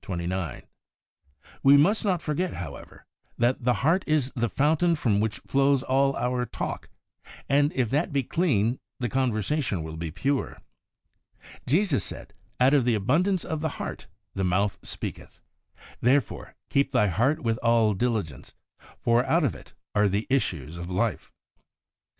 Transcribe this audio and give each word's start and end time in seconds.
We 1.61 1.77
must 1.77 2.03
not 2.03 2.23
forget, 2.23 2.53
how 2.55 2.75
ever, 2.75 3.05
that 3.37 3.63
the 3.63 3.73
heart 3.85 4.03
is 4.07 4.31
the 4.35 4.49
fountain 4.49 4.95
from 4.95 5.19
which 5.19 5.37
flows 5.45 5.83
all 5.83 6.15
our 6.15 6.43
talk, 6.47 6.89
and 7.47 7.71
if 7.73 7.91
that 7.91 8.11
be 8.11 8.23
clean 8.23 8.79
the 8.99 9.09
conversation 9.09 9.83
will 9.83 9.97
be 9.97 10.09
pure. 10.09 10.59
Jesus 11.67 12.03
said,' 12.03 12.33
Out 12.59 12.73
of 12.73 12.83
the 12.83 12.95
abundance 12.95 13.45
of 13.45 13.61
the 13.61 13.77
heart 13.77 14.07
the 14.33 14.43
mouth 14.43 14.79
speaketh.' 14.81 15.39
Therefore,' 16.01 16.55
keep 16.71 16.91
thy 16.91 17.05
heart 17.05 17.43
with 17.43 17.59
all 17.61 17.93
diligence, 17.93 18.55
for 18.97 19.23
out 19.25 19.43
of 19.43 19.53
it 19.53 19.75
are 19.93 20.07
the 20.09 20.25
issues 20.31 20.77
of 20.77 20.89
life. 20.89 21.31